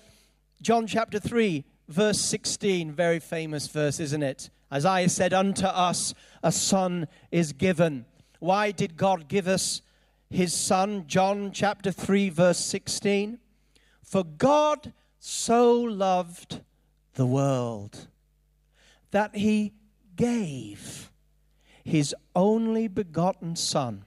John 0.60 0.88
chapter 0.88 1.20
3, 1.20 1.64
verse 1.88 2.20
16, 2.20 2.94
very 2.94 3.20
famous 3.20 3.68
verse, 3.68 4.00
isn't 4.00 4.24
it? 4.24 4.50
Isaiah 4.72 5.10
said, 5.10 5.34
Unto 5.34 5.66
us 5.66 6.14
a 6.44 6.52
son 6.52 7.08
is 7.32 7.54
given. 7.54 8.06
Why 8.40 8.72
did 8.72 8.98
God 8.98 9.28
give 9.28 9.48
us 9.48 9.82
his 10.30 10.54
son? 10.54 11.06
John 11.08 11.52
chapter 11.52 11.92
3, 11.92 12.30
verse 12.30 12.60
16. 12.60 13.40
For 14.04 14.24
God 14.24 14.94
so 15.20 15.82
loved 15.82 16.62
the 17.16 17.26
world 17.26 18.08
that 19.12 19.36
he 19.36 19.74
gave 20.16 21.12
his 21.84 22.16
only 22.36 22.88
begotten 22.88 23.56
Son, 23.56 24.04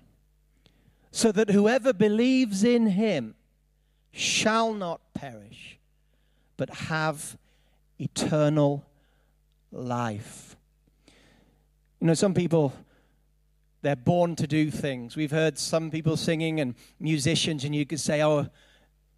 so 1.10 1.32
that 1.32 1.50
whoever 1.50 1.92
believes 1.92 2.64
in 2.64 2.86
him 2.86 3.34
shall 4.12 4.72
not 4.72 5.00
perish, 5.14 5.78
but 6.56 6.70
have 6.70 7.36
eternal 7.98 8.84
life. 9.72 10.56
You 12.00 12.06
know, 12.06 12.14
some 12.14 12.34
people, 12.34 12.72
they're 13.80 13.96
born 13.96 14.36
to 14.36 14.46
do 14.46 14.70
things. 14.70 15.16
We've 15.16 15.30
heard 15.30 15.58
some 15.58 15.90
people 15.90 16.16
singing 16.16 16.60
and 16.60 16.74
musicians, 17.00 17.64
and 17.64 17.74
you 17.74 17.86
could 17.86 18.00
say, 18.00 18.22
oh, 18.22 18.48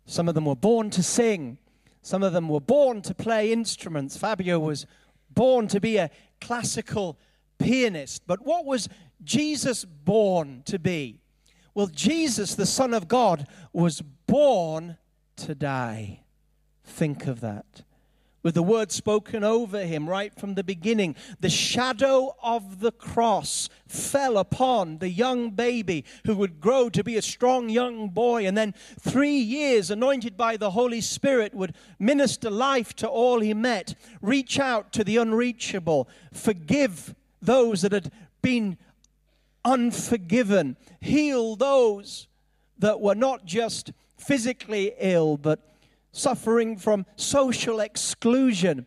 some 0.06 0.28
of 0.28 0.34
them 0.34 0.44
were 0.44 0.56
born 0.56 0.90
to 0.90 1.02
sing, 1.02 1.58
some 2.02 2.22
of 2.22 2.32
them 2.32 2.48
were 2.48 2.60
born 2.60 3.00
to 3.02 3.14
play 3.14 3.52
instruments. 3.52 4.16
Fabio 4.16 4.58
was 4.58 4.86
born 5.30 5.66
to 5.68 5.80
be 5.80 5.96
a 5.96 6.10
classical 6.40 7.18
pianist. 7.58 8.26
But 8.26 8.44
what 8.44 8.66
was 8.66 8.88
Jesus 9.22 9.84
born 9.84 10.62
to 10.66 10.78
be? 10.78 11.20
Well, 11.74 11.86
Jesus, 11.86 12.54
the 12.54 12.66
Son 12.66 12.92
of 12.92 13.08
God, 13.08 13.46
was 13.72 14.02
born 14.26 14.98
to 15.36 15.54
die. 15.54 16.20
Think 16.84 17.26
of 17.26 17.40
that 17.40 17.82
with 18.44 18.54
the 18.54 18.62
word 18.62 18.92
spoken 18.92 19.42
over 19.42 19.84
him 19.84 20.08
right 20.08 20.32
from 20.38 20.54
the 20.54 20.62
beginning. 20.62 21.16
The 21.40 21.48
shadow 21.48 22.36
of 22.42 22.78
the 22.78 22.92
cross 22.92 23.68
fell 23.88 24.36
upon 24.36 24.98
the 24.98 25.08
young 25.08 25.50
baby 25.50 26.04
who 26.26 26.36
would 26.36 26.60
grow 26.60 26.88
to 26.90 27.02
be 27.02 27.16
a 27.16 27.22
strong 27.22 27.68
young 27.70 28.10
boy, 28.10 28.46
and 28.46 28.56
then 28.56 28.74
three 29.00 29.38
years, 29.38 29.90
anointed 29.90 30.36
by 30.36 30.56
the 30.56 30.70
Holy 30.70 31.00
Spirit, 31.00 31.54
would 31.54 31.74
minister 31.98 32.50
life 32.50 32.94
to 32.96 33.08
all 33.08 33.40
he 33.40 33.54
met, 33.54 33.94
reach 34.20 34.60
out 34.60 34.92
to 34.92 35.02
the 35.02 35.16
unreachable, 35.16 36.06
forgive 36.32 37.14
those 37.40 37.80
that 37.80 37.92
had 37.92 38.12
been 38.42 38.76
unforgiven, 39.64 40.76
heal 41.00 41.56
those 41.56 42.28
that 42.78 43.00
were 43.00 43.14
not 43.14 43.46
just 43.46 43.92
physically 44.18 44.92
ill, 44.98 45.38
but 45.38 45.73
suffering 46.14 46.76
from 46.76 47.06
social 47.16 47.80
exclusion. 47.80 48.86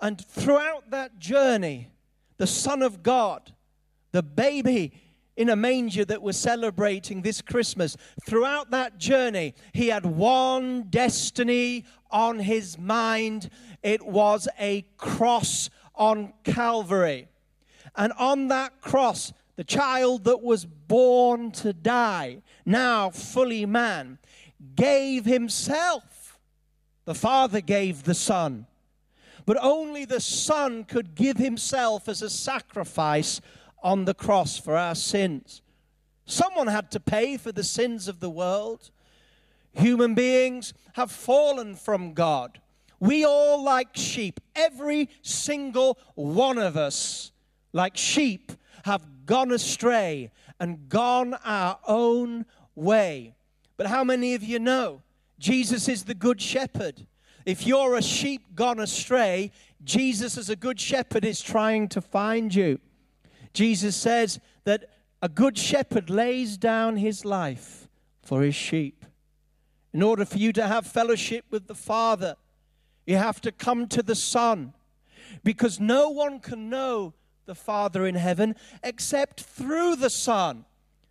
And 0.00 0.24
throughout 0.24 0.90
that 0.90 1.18
journey, 1.18 1.90
the 2.36 2.46
Son 2.46 2.82
of 2.82 3.02
God, 3.02 3.52
the 4.12 4.22
baby 4.22 4.92
in 5.36 5.48
a 5.48 5.56
manger 5.56 6.04
that 6.04 6.20
we're 6.20 6.32
celebrating 6.32 7.22
this 7.22 7.40
Christmas, 7.40 7.96
throughout 8.26 8.70
that 8.70 8.98
journey, 8.98 9.54
he 9.72 9.88
had 9.88 10.04
one 10.04 10.82
destiny 10.90 11.84
on 12.10 12.40
his 12.40 12.76
mind. 12.78 13.48
It 13.82 14.04
was 14.04 14.48
a 14.58 14.82
cross 14.96 15.70
on 15.94 16.32
Calvary. 16.42 17.28
And 17.96 18.12
on 18.18 18.48
that 18.48 18.80
cross, 18.80 19.32
the 19.56 19.64
child 19.64 20.24
that 20.24 20.42
was 20.42 20.64
born 20.64 21.50
to 21.52 21.72
die, 21.72 22.42
now 22.64 23.10
fully 23.10 23.66
man, 23.66 24.18
gave 24.74 25.24
himself 25.24 26.02
the 27.08 27.14
Father 27.14 27.62
gave 27.62 28.02
the 28.02 28.12
Son. 28.12 28.66
But 29.46 29.56
only 29.62 30.04
the 30.04 30.20
Son 30.20 30.84
could 30.84 31.14
give 31.14 31.38
himself 31.38 32.06
as 32.06 32.20
a 32.20 32.28
sacrifice 32.28 33.40
on 33.82 34.04
the 34.04 34.12
cross 34.12 34.58
for 34.58 34.76
our 34.76 34.94
sins. 34.94 35.62
Someone 36.26 36.66
had 36.66 36.90
to 36.90 37.00
pay 37.00 37.38
for 37.38 37.50
the 37.50 37.64
sins 37.64 38.08
of 38.08 38.20
the 38.20 38.28
world. 38.28 38.90
Human 39.72 40.14
beings 40.14 40.74
have 40.96 41.10
fallen 41.10 41.76
from 41.76 42.12
God. 42.12 42.60
We 43.00 43.24
all, 43.24 43.64
like 43.64 43.96
sheep, 43.96 44.38
every 44.54 45.08
single 45.22 45.98
one 46.14 46.58
of 46.58 46.76
us, 46.76 47.32
like 47.72 47.96
sheep, 47.96 48.52
have 48.84 49.24
gone 49.24 49.50
astray 49.50 50.30
and 50.60 50.90
gone 50.90 51.32
our 51.42 51.78
own 51.86 52.44
way. 52.74 53.34
But 53.78 53.86
how 53.86 54.04
many 54.04 54.34
of 54.34 54.42
you 54.42 54.58
know 54.58 55.00
Jesus 55.38 55.88
is 55.88 56.04
the 56.04 56.14
good 56.14 56.40
shepherd. 56.40 57.06
If 57.46 57.66
you're 57.66 57.94
a 57.96 58.02
sheep 58.02 58.54
gone 58.54 58.80
astray, 58.80 59.52
Jesus, 59.82 60.36
as 60.36 60.50
a 60.50 60.56
good 60.56 60.80
shepherd, 60.80 61.24
is 61.24 61.40
trying 61.40 61.88
to 61.88 62.00
find 62.00 62.54
you. 62.54 62.80
Jesus 63.52 63.96
says 63.96 64.40
that 64.64 64.90
a 65.22 65.28
good 65.28 65.56
shepherd 65.56 66.10
lays 66.10 66.56
down 66.56 66.96
his 66.96 67.24
life 67.24 67.88
for 68.22 68.42
his 68.42 68.54
sheep. 68.54 69.04
In 69.92 70.02
order 70.02 70.24
for 70.24 70.38
you 70.38 70.52
to 70.52 70.66
have 70.66 70.86
fellowship 70.86 71.46
with 71.50 71.66
the 71.66 71.74
Father, 71.74 72.36
you 73.06 73.16
have 73.16 73.40
to 73.40 73.52
come 73.52 73.86
to 73.88 74.02
the 74.02 74.14
Son 74.14 74.74
because 75.42 75.80
no 75.80 76.10
one 76.10 76.40
can 76.40 76.68
know 76.68 77.14
the 77.46 77.54
Father 77.54 78.06
in 78.06 78.14
heaven 78.14 78.54
except 78.82 79.40
through 79.40 79.96
the 79.96 80.10
Son. 80.10 80.66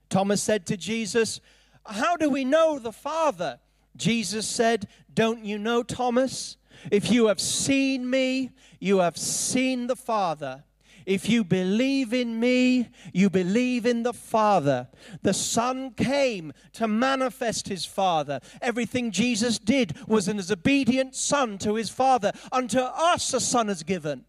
Thomas 0.10 0.44
said 0.44 0.66
to 0.68 0.78
Jesus, 0.78 1.42
How 1.86 2.16
do 2.16 2.30
we 2.30 2.46
know 2.46 2.78
the 2.78 2.92
Father? 2.92 3.60
Jesus 3.98 4.48
said, 4.48 4.88
Don't 5.14 5.44
you 5.44 5.58
know, 5.58 5.84
Thomas? 5.84 6.58
If 6.92 7.12
you 7.12 7.28
have 7.28 7.42
seen 7.42 8.10
me, 8.10 8.52
you 8.80 9.00
have 9.00 9.18
seen 9.18 9.88
the 9.88 9.96
Father. 9.96 10.64
If 11.08 11.30
you 11.30 11.46
believe 11.46 12.14
in 12.14 12.38
me, 12.38 12.90
you 13.14 13.30
believe 13.30 13.86
in 13.86 14.04
the 14.04 14.12
Father. 14.12 14.90
The 15.22 15.34
Son 15.34 15.92
came 15.92 16.52
to 16.74 16.86
manifest 16.86 17.70
his 17.70 17.86
Father. 17.86 18.42
Everything 18.62 19.12
Jesus 19.12 19.58
did 19.58 19.96
was 20.06 20.28
an 20.28 20.42
obedient 20.52 21.16
Son 21.16 21.58
to 21.60 21.76
his 21.76 21.90
Father. 21.90 22.34
Unto 22.52 22.80
us 22.80 23.34
a 23.34 23.40
Son 23.40 23.70
is 23.70 23.84
given. 23.84 24.26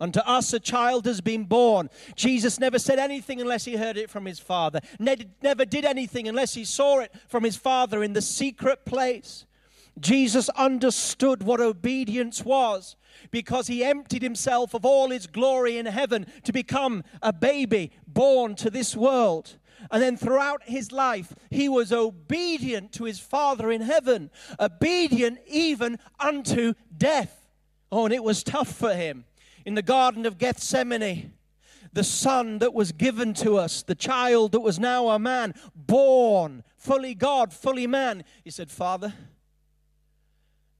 Unto 0.00 0.20
us 0.20 0.52
a 0.52 0.60
child 0.60 1.06
has 1.06 1.20
been 1.20 1.44
born. 1.44 1.88
Jesus 2.14 2.60
never 2.60 2.78
said 2.78 2.98
anything 2.98 3.40
unless 3.40 3.64
he 3.64 3.76
heard 3.76 3.96
it 3.96 4.10
from 4.10 4.26
his 4.26 4.38
Father. 4.38 4.80
Never 4.98 5.64
did 5.64 5.84
anything 5.84 6.28
unless 6.28 6.54
he 6.54 6.64
saw 6.64 7.00
it 7.00 7.14
from 7.28 7.44
his 7.44 7.56
Father 7.56 8.02
in 8.02 8.12
the 8.12 8.22
secret 8.22 8.84
place. 8.84 9.46
Jesus 9.98 10.50
understood 10.50 11.42
what 11.42 11.60
obedience 11.60 12.44
was 12.44 12.96
because 13.30 13.66
he 13.66 13.82
emptied 13.82 14.22
himself 14.22 14.74
of 14.74 14.84
all 14.84 15.08
his 15.08 15.26
glory 15.26 15.78
in 15.78 15.86
heaven 15.86 16.26
to 16.44 16.52
become 16.52 17.02
a 17.22 17.32
baby 17.32 17.90
born 18.06 18.54
to 18.56 18.68
this 18.68 18.94
world. 18.94 19.56
And 19.90 20.02
then 20.02 20.16
throughout 20.18 20.64
his 20.64 20.92
life, 20.92 21.34
he 21.50 21.68
was 21.68 21.92
obedient 21.92 22.92
to 22.92 23.04
his 23.04 23.18
Father 23.18 23.70
in 23.70 23.80
heaven, 23.80 24.30
obedient 24.60 25.38
even 25.46 25.98
unto 26.20 26.74
death. 26.96 27.48
Oh, 27.90 28.04
and 28.04 28.12
it 28.12 28.24
was 28.24 28.42
tough 28.42 28.72
for 28.72 28.92
him 28.92 29.24
in 29.66 29.74
the 29.74 29.82
Garden 29.82 30.24
of 30.24 30.38
Gethsemane, 30.38 31.32
the 31.92 32.04
son 32.04 32.58
that 32.58 32.72
was 32.72 32.92
given 32.92 33.34
to 33.34 33.56
us, 33.56 33.82
the 33.82 33.96
child 33.96 34.52
that 34.52 34.60
was 34.60 34.78
now 34.78 35.08
a 35.08 35.18
man, 35.18 35.54
born, 35.74 36.62
fully 36.76 37.14
God, 37.14 37.52
fully 37.52 37.86
man, 37.88 38.22
he 38.44 38.50
said, 38.50 38.70
Father, 38.70 39.12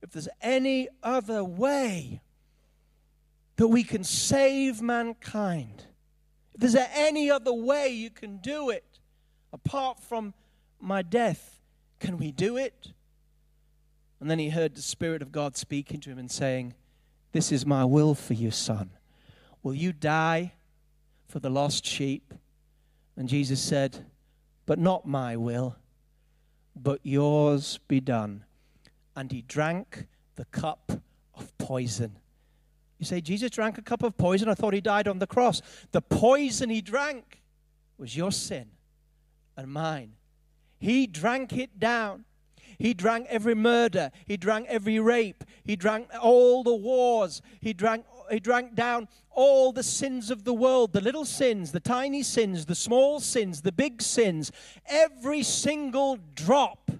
if 0.03 0.11
there's 0.11 0.29
any 0.41 0.89
other 1.03 1.43
way 1.43 2.21
that 3.57 3.67
we 3.67 3.83
can 3.83 4.05
save 4.05 4.81
mankind, 4.81 5.87
if 6.55 6.61
there's 6.61 6.77
any 6.95 7.29
other 7.29 7.53
way 7.53 7.89
you 7.89 8.09
can 8.09 8.37
do 8.37 8.71
it 8.71 9.01
apart 9.53 9.99
from 9.99 10.33
my 10.81 11.03
death, 11.03 11.61
can 11.99 12.19
we 12.19 12.31
do 12.31 12.57
it? 12.57 12.93
And 14.21 14.31
then 14.31 14.39
he 14.39 14.51
heard 14.51 14.77
the 14.77 14.83
Spirit 14.83 15.23
of 15.23 15.33
God 15.33 15.57
speaking 15.57 15.99
to 16.01 16.11
him 16.11 16.19
and 16.19 16.31
saying, 16.31 16.75
this 17.37 17.53
is 17.53 17.67
my 17.67 17.85
will 17.85 18.15
for 18.15 18.33
you, 18.33 18.51
son. 18.51 18.89
Will 19.63 19.75
you 19.75 19.93
die 19.93 20.55
for 21.29 21.39
the 21.39 21.51
lost 21.51 21.85
sheep? 21.85 22.33
And 23.15 23.29
Jesus 23.29 23.61
said, 23.61 24.07
But 24.65 24.79
not 24.79 25.07
my 25.07 25.37
will, 25.37 25.77
but 26.75 27.01
yours 27.03 27.79
be 27.89 28.01
done. 28.01 28.45
And 29.15 29.31
he 29.31 29.43
drank 29.43 30.07
the 30.37 30.47
cup 30.47 30.93
of 31.35 31.59
poison. 31.59 32.19
You 32.99 33.05
say, 33.05 33.21
Jesus 33.21 33.51
drank 33.51 33.77
a 33.77 33.83
cup 33.83 34.03
of 34.03 34.17
poison. 34.17 34.49
I 34.49 34.55
thought 34.55 34.73
he 34.73 34.81
died 34.81 35.07
on 35.07 35.19
the 35.19 35.27
cross. 35.27 35.61
The 35.93 36.01
poison 36.01 36.71
he 36.71 36.81
drank 36.81 37.43
was 37.99 38.17
your 38.17 38.33
sin 38.33 38.69
and 39.59 39.71
mine. 39.71 40.13
He 40.79 41.07
drank 41.07 41.53
it 41.53 41.79
down. 41.79 42.25
He 42.79 42.95
drank 42.95 43.27
every 43.29 43.55
murder. 43.55 44.11
He 44.27 44.37
drank 44.37 44.67
every 44.69 44.99
rape. 44.99 45.45
He 45.65 45.77
drank 45.77 46.09
all 46.21 46.63
the 46.63 46.75
wars. 46.75 47.43
He 47.61 47.73
drank, 47.73 48.05
he 48.31 48.41
drank 48.41 48.75
down 48.75 49.09
all 49.31 49.73
the 49.73 49.83
sins 49.83 50.31
of 50.31 50.45
the 50.45 50.55
world 50.55 50.93
the 50.93 51.01
little 51.01 51.25
sins, 51.25 51.73
the 51.73 51.81
tiny 51.81 52.23
sins, 52.23 52.67
the 52.67 52.75
small 52.75 53.21
sins, 53.21 53.63
the 53.63 53.73
big 53.73 54.03
sins. 54.03 54.51
Every 54.87 55.43
single 55.43 56.19
drop 56.35 56.91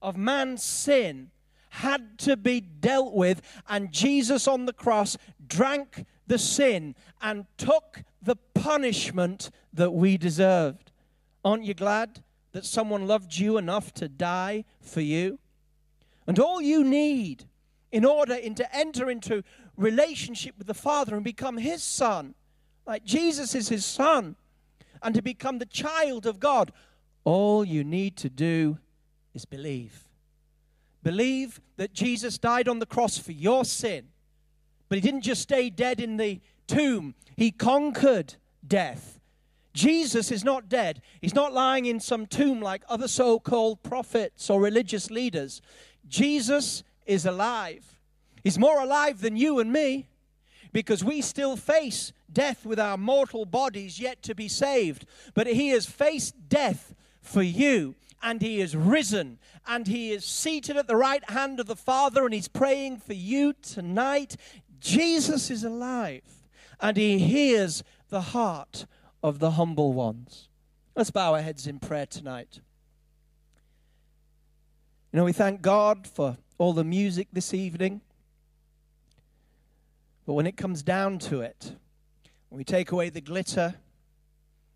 of 0.00 0.16
man's 0.16 0.62
sin 0.62 1.30
had 1.70 2.18
to 2.18 2.36
be 2.36 2.60
dealt 2.60 3.14
with. 3.14 3.42
And 3.68 3.92
Jesus 3.92 4.48
on 4.48 4.66
the 4.66 4.72
cross 4.72 5.16
drank 5.46 6.04
the 6.26 6.38
sin 6.38 6.94
and 7.20 7.46
took 7.56 8.02
the 8.22 8.36
punishment 8.36 9.50
that 9.72 9.92
we 9.92 10.16
deserved. 10.16 10.92
Aren't 11.44 11.64
you 11.64 11.74
glad 11.74 12.22
that 12.52 12.64
someone 12.64 13.06
loved 13.06 13.36
you 13.36 13.58
enough 13.58 13.92
to 13.94 14.08
die 14.08 14.64
for 14.80 15.00
you? 15.00 15.38
And 16.26 16.38
all 16.38 16.60
you 16.60 16.84
need 16.84 17.44
in 17.90 18.04
order 18.04 18.34
in, 18.34 18.54
to 18.56 18.76
enter 18.76 19.10
into 19.10 19.42
relationship 19.76 20.56
with 20.58 20.66
the 20.66 20.74
Father 20.74 21.14
and 21.14 21.24
become 21.24 21.56
His 21.56 21.82
Son, 21.82 22.34
like 22.86 23.04
Jesus 23.04 23.54
is 23.54 23.68
His 23.68 23.84
Son, 23.84 24.36
and 25.02 25.14
to 25.14 25.22
become 25.22 25.58
the 25.58 25.66
child 25.66 26.26
of 26.26 26.40
God, 26.40 26.72
all 27.24 27.64
you 27.64 27.84
need 27.84 28.16
to 28.16 28.28
do 28.28 28.78
is 29.34 29.44
believe. 29.44 30.08
Believe 31.02 31.60
that 31.76 31.92
Jesus 31.92 32.38
died 32.38 32.68
on 32.68 32.78
the 32.78 32.86
cross 32.86 33.16
for 33.18 33.32
your 33.32 33.64
sin, 33.64 34.08
but 34.88 34.96
He 34.96 35.02
didn't 35.02 35.22
just 35.22 35.42
stay 35.42 35.70
dead 35.70 36.00
in 36.00 36.16
the 36.16 36.40
tomb, 36.66 37.14
He 37.36 37.50
conquered 37.50 38.34
death. 38.66 39.17
Jesus 39.78 40.32
is 40.32 40.42
not 40.42 40.68
dead. 40.68 41.00
He's 41.20 41.36
not 41.36 41.52
lying 41.52 41.86
in 41.86 42.00
some 42.00 42.26
tomb 42.26 42.60
like 42.60 42.82
other 42.88 43.06
so 43.06 43.38
called 43.38 43.84
prophets 43.84 44.50
or 44.50 44.60
religious 44.60 45.08
leaders. 45.08 45.62
Jesus 46.08 46.82
is 47.06 47.24
alive. 47.24 48.00
He's 48.42 48.58
more 48.58 48.80
alive 48.80 49.20
than 49.20 49.36
you 49.36 49.60
and 49.60 49.72
me 49.72 50.08
because 50.72 51.04
we 51.04 51.22
still 51.22 51.56
face 51.56 52.12
death 52.32 52.66
with 52.66 52.80
our 52.80 52.96
mortal 52.96 53.44
bodies 53.44 54.00
yet 54.00 54.20
to 54.24 54.34
be 54.34 54.48
saved. 54.48 55.06
But 55.32 55.46
He 55.46 55.68
has 55.68 55.86
faced 55.86 56.48
death 56.48 56.92
for 57.22 57.42
you 57.42 57.94
and 58.20 58.42
He 58.42 58.60
is 58.60 58.74
risen 58.74 59.38
and 59.64 59.86
He 59.86 60.10
is 60.10 60.24
seated 60.24 60.76
at 60.76 60.88
the 60.88 60.96
right 60.96 61.22
hand 61.30 61.60
of 61.60 61.66
the 61.66 61.76
Father 61.76 62.24
and 62.24 62.34
He's 62.34 62.48
praying 62.48 62.96
for 62.98 63.14
you 63.14 63.52
tonight. 63.62 64.34
Jesus 64.80 65.52
is 65.52 65.62
alive 65.62 66.24
and 66.80 66.96
He 66.96 67.20
hears 67.20 67.84
the 68.08 68.22
heart 68.22 68.86
of 69.22 69.38
the 69.38 69.52
humble 69.52 69.92
ones. 69.92 70.48
Let's 70.94 71.10
bow 71.10 71.34
our 71.34 71.42
heads 71.42 71.66
in 71.66 71.78
prayer 71.78 72.06
tonight. 72.06 72.60
You 75.12 75.18
know, 75.18 75.24
we 75.24 75.32
thank 75.32 75.62
God 75.62 76.06
for 76.06 76.36
all 76.58 76.72
the 76.72 76.84
music 76.84 77.28
this 77.32 77.54
evening. 77.54 78.00
But 80.26 80.34
when 80.34 80.46
it 80.46 80.56
comes 80.56 80.82
down 80.82 81.18
to 81.20 81.40
it, 81.40 81.72
when 82.50 82.58
we 82.58 82.64
take 82.64 82.92
away 82.92 83.08
the 83.08 83.20
glitter 83.20 83.76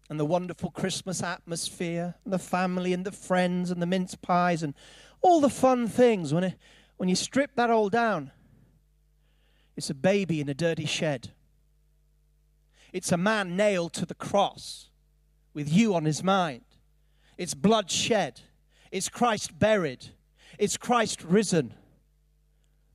and 0.09 0.19
the 0.19 0.25
wonderful 0.25 0.71
Christmas 0.71 1.23
atmosphere, 1.23 2.15
and 2.25 2.33
the 2.33 2.39
family 2.39 2.93
and 2.93 3.05
the 3.05 3.13
friends 3.13 3.71
and 3.71 3.81
the 3.81 3.87
mince 3.87 4.15
pies 4.15 4.63
and 4.63 4.75
all 5.21 5.41
the 5.41 5.51
fun 5.51 5.89
things, 5.89 6.33
when, 6.33 6.45
it, 6.45 6.55
when 6.97 7.09
you 7.09 7.15
strip 7.15 7.55
that 7.57 7.71
all 7.71 7.89
down, 7.89 8.31
it's 9.77 9.91
a 9.91 9.95
baby 9.95 10.41
in 10.41 10.49
a 10.49 10.55
dirty 10.55 10.87
shed. 10.87 11.33
It's 12.93 13.13
a 13.13 13.17
man 13.17 13.57
nailed 13.57 13.93
to 13.95 14.07
the 14.07 14.15
cross 14.15 14.91
with 15.55 15.73
you 15.73 15.95
on 15.95 16.05
his 16.05 16.23
mind. 16.23 16.65
It's 17.39 17.55
blood 17.55 17.91
shed. 17.91 18.41
It's 18.91 19.09
Christ 19.09 19.59
buried. 19.59 20.07
It's 20.59 20.77
Christ 20.77 21.25
risen. 21.25 21.75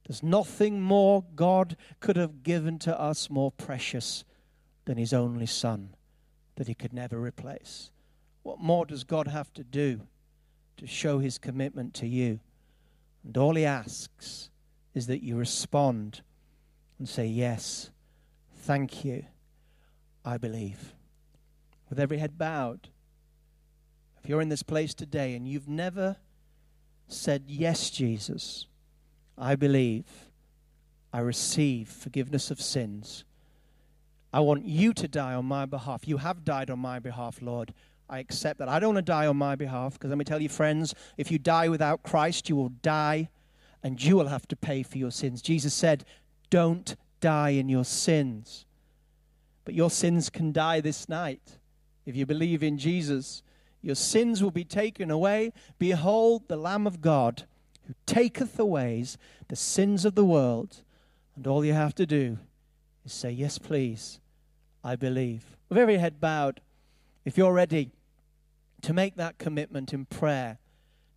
There's 0.08 0.24
nothing 0.24 0.82
more 0.82 1.26
God 1.36 1.76
could 2.00 2.16
have 2.16 2.44
given 2.44 2.80
to 2.80 2.98
us 3.00 3.30
more 3.30 3.52
precious 3.52 4.24
than 4.86 4.98
his 4.98 5.12
only 5.12 5.48
Son 5.48 5.96
that 6.56 6.68
he 6.68 6.74
could 6.74 6.94
never 6.94 7.20
replace. 7.20 7.92
What 8.44 8.60
more 8.60 8.86
does 8.86 9.04
God 9.04 9.28
have 9.28 9.52
to 9.54 9.64
do 9.64 10.02
to 10.78 10.88
show 10.88 11.20
his 11.20 11.38
commitment 11.38 11.94
to 11.96 12.08
you? 12.08 12.40
And 13.24 13.36
all 13.38 13.56
he 13.56 13.66
asks 13.66 14.50
is 14.94 15.08
that 15.08 15.24
you 15.24 15.36
respond 15.36 16.22
and 16.98 17.10
say, 17.10 17.26
Yes, 17.26 17.92
thank 18.56 19.04
you, 19.04 19.26
I 20.28 20.38
believe. 20.38 20.94
With 21.90 22.02
every 22.02 22.18
head 22.18 22.38
bowed, 22.38 22.90
if 24.22 24.28
you're 24.28 24.42
in 24.42 24.50
this 24.50 24.62
place 24.62 24.94
today 24.94 25.36
and 25.36 25.48
you've 25.48 25.70
never 25.70 26.18
said, 27.08 27.46
Yes, 27.48 27.90
Jesus, 27.90 28.68
I 29.38 29.56
believe, 29.56 30.04
I 31.14 31.20
receive 31.20 31.88
forgiveness 31.88 32.52
of 32.52 32.60
sins. 32.60 33.24
I 34.34 34.42
want 34.42 34.66
you 34.66 34.94
to 34.96 35.08
die 35.08 35.34
on 35.34 35.46
my 35.46 35.66
behalf. 35.66 36.06
You 36.06 36.18
have 36.18 36.44
died 36.44 36.70
on 36.70 36.80
my 36.80 37.00
behalf, 37.00 37.42
Lord. 37.42 37.74
I 38.10 38.20
accept 38.20 38.60
that. 38.60 38.68
I 38.68 38.80
don't 38.80 38.96
want 38.96 39.06
to 39.06 39.10
die 39.10 39.28
on 39.28 39.38
my 39.38 39.56
behalf 39.56 39.94
because 39.94 40.10
let 40.10 40.18
me 40.18 40.26
tell 40.26 40.42
you, 40.42 40.50
friends, 40.50 40.94
if 41.16 41.32
you 41.32 41.40
die 41.40 41.70
without 41.70 42.04
Christ, 42.04 42.50
you 42.50 42.58
will 42.58 42.74
die 42.82 43.30
and 43.82 44.04
you 44.04 44.18
will 44.18 44.28
have 44.28 44.48
to 44.50 44.58
pay 44.58 44.84
for 44.84 44.98
your 44.98 45.12
sins. 45.12 45.42
Jesus 45.42 45.74
said, 45.74 46.04
Don't 46.50 46.98
die 47.22 47.52
in 47.52 47.70
your 47.70 47.86
sins. 47.86 48.66
But 49.68 49.76
your 49.76 49.90
sins 49.90 50.30
can 50.30 50.54
die 50.54 50.80
this 50.80 51.10
night. 51.10 51.58
If 52.06 52.16
you 52.16 52.26
believe 52.26 52.64
in 52.64 52.78
Jesus, 52.78 53.44
your 53.82 53.96
sins 53.96 54.42
will 54.42 54.50
be 54.50 54.64
taken 54.64 55.12
away. 55.12 55.52
Behold, 55.78 56.48
the 56.48 56.56
Lamb 56.56 56.88
of 56.88 57.02
God 57.02 57.44
who 57.86 57.94
taketh 58.06 58.58
away 58.58 59.04
the 59.50 59.58
sins 59.58 60.06
of 60.06 60.16
the 60.16 60.24
world. 60.24 60.84
And 61.36 61.46
all 61.46 61.66
you 61.66 61.74
have 61.74 61.94
to 61.96 62.06
do 62.06 62.38
is 63.04 63.12
say, 63.12 63.30
Yes, 63.30 63.58
please, 63.58 64.22
I 64.86 64.96
believe. 64.96 65.58
With 65.68 65.78
every 65.78 65.98
head 65.98 66.22
bowed, 66.22 66.62
if 67.26 67.38
you're 67.38 67.52
ready 67.52 67.92
to 68.84 68.94
make 68.94 69.18
that 69.18 69.38
commitment 69.38 69.94
in 69.94 70.06
prayer, 70.06 70.60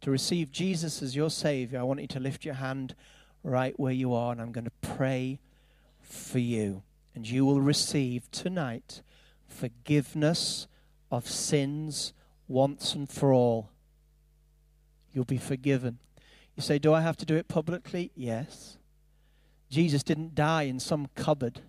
to 0.01 0.11
receive 0.11 0.51
Jesus 0.51 1.03
as 1.03 1.15
your 1.15 1.31
Savior, 1.31 1.79
I 1.79 1.85
want 1.85 2.01
you 2.01 2.09
to 2.09 2.19
lift 2.19 2.45
your 2.45 2.55
hand 2.55 2.97
right 3.45 3.79
where 3.79 3.93
you 3.93 4.13
are, 4.13 4.33
and 4.33 4.41
I'm 4.41 4.51
going 4.51 4.65
to 4.65 4.89
pray 4.97 5.39
for 6.01 6.41
you. 6.41 6.83
And 7.14 7.29
you 7.29 7.44
will 7.44 7.61
receive 7.61 8.31
tonight 8.31 9.03
forgiveness 9.49 10.66
of 11.11 11.29
sins 11.29 12.12
once 12.49 12.94
and 12.94 13.09
for 13.09 13.33
all. 13.33 13.70
You'll 15.12 15.25
be 15.25 15.38
forgiven. 15.38 15.99
You 16.57 16.62
say, 16.62 16.79
Do 16.79 16.92
I 16.92 17.01
have 17.01 17.16
to 17.18 17.27
do 17.27 17.37
it 17.37 17.49
publicly? 17.49 18.12
Yes. 18.14 18.77
Jesus 19.70 20.03
didn't 20.03 20.35
die 20.35 20.62
in 20.62 20.81
some 20.81 21.09
cupboard 21.14 21.62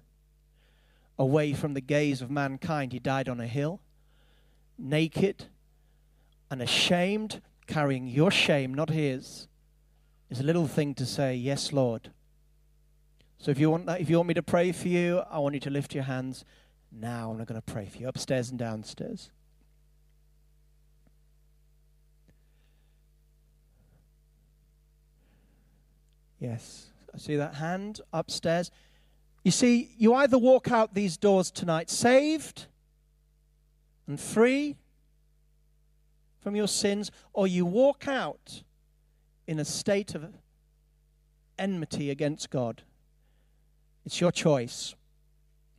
away 1.18 1.54
from 1.54 1.74
the 1.74 1.82
gaze 1.82 2.22
of 2.22 2.32
mankind. 2.32 2.94
He 2.94 3.00
died 3.00 3.30
on 3.30 3.40
a 3.40 3.48
hill, 3.48 3.80
naked 4.78 5.46
and 6.50 6.62
ashamed, 6.62 7.42
carrying 7.68 8.08
your 8.08 8.32
shame, 8.32 8.74
not 8.74 8.90
his. 8.90 9.48
It's 10.30 10.40
a 10.40 10.44
little 10.44 10.68
thing 10.68 10.96
to 10.96 11.06
say, 11.06 11.36
Yes, 11.36 11.72
Lord. 11.72 12.12
So 13.42 13.50
if 13.50 13.58
you 13.58 13.72
want 13.72 13.88
that, 13.88 14.00
if 14.00 14.08
you 14.08 14.18
want 14.18 14.28
me 14.28 14.36
to 14.36 14.44
pray 14.44 14.72
for 14.72 14.88
you, 14.88 15.24
I 15.32 15.40
want 15.40 15.56
you 15.56 15.60
to 15.62 15.72
lift 15.72 15.96
your 15.96 16.04
hands 16.04 16.46
now. 16.92 17.32
I'm 17.32 17.40
not 17.40 17.48
going 17.48 17.60
to 17.60 17.74
pray 17.74 17.88
for 17.88 17.98
you 17.98 18.08
upstairs 18.08 18.52
and 18.52 18.60
downstairs. 18.60 19.32
Yes. 26.40 26.92
I 27.12 27.18
see 27.18 27.36
that 27.36 27.56
hand 27.56 28.02
upstairs. 28.14 28.70
You 29.44 29.50
see, 29.50 29.90
you 29.98 30.14
either 30.14 30.38
walk 30.38 30.70
out 30.70 30.94
these 30.94 31.18
doors 31.18 31.50
tonight 31.50 31.90
saved 31.90 32.68
and 34.06 34.20
free 34.20 34.78
from 36.42 36.56
your 36.56 36.68
sins, 36.68 37.10
or 37.34 37.48
you 37.48 37.66
walk 37.66 38.08
out 38.08 38.62
in 39.48 39.58
a 39.58 39.66
state 39.66 40.14
of 40.14 40.32
enmity 41.58 42.12
against 42.12 42.52
God. 42.52 42.84
It's 44.06 44.20
your 44.20 44.32
choice. 44.32 44.96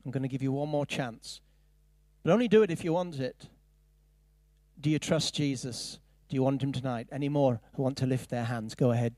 I'm 0.05 0.11
going 0.11 0.23
to 0.23 0.29
give 0.29 0.43
you 0.43 0.53
one 0.53 0.69
more 0.69 0.87
chance. 0.87 1.41
But 2.23 2.33
only 2.33 2.49
do 2.49 2.63
it 2.63 2.71
if 2.71 2.85
you 2.85 2.93
want 2.93 3.19
it. 3.19 3.49
Do 4.81 4.91
you 4.91 4.99
trust 4.99 5.35
Jesus? 5.35 5.99
Do 6.29 6.35
you 6.35 6.43
want 6.43 6.63
him 6.63 6.73
tonight? 6.73 7.09
Any 7.13 7.29
more 7.29 7.61
who 7.75 7.83
want 7.83 7.99
to 7.99 8.07
lift 8.07 8.31
their 8.31 8.45
hands? 8.45 8.75
Go 8.75 8.91
ahead 8.91 9.15